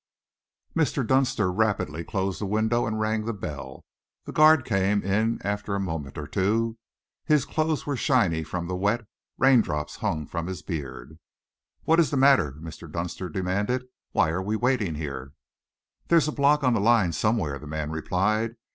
[0.75, 1.05] Mr.
[1.05, 3.85] Dunster rapidly closed the window and rang the bell.
[4.25, 6.79] The guard came in after a moment or two.
[7.23, 9.05] His clothes were shiny from the wet;
[9.37, 11.19] raindrops hung from his beard.
[11.83, 12.91] "What is the matter?" Mr.
[12.91, 13.85] Dunster demanded.
[14.11, 15.33] "Why are we waiting here?"
[16.07, 18.55] "There's a block on the line somewhere," the man replied.